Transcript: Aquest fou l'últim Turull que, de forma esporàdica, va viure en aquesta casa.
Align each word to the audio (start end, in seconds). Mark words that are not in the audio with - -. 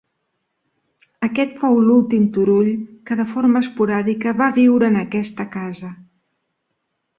Aquest 1.27 1.53
fou 1.63 1.77
l'últim 1.89 2.23
Turull 2.37 2.71
que, 3.11 3.19
de 3.21 3.27
forma 3.35 3.63
esporàdica, 3.67 4.35
va 4.43 4.49
viure 4.59 4.91
en 4.95 5.01
aquesta 5.05 5.49
casa. 5.61 5.95